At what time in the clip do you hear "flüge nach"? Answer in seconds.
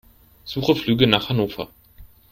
0.75-1.29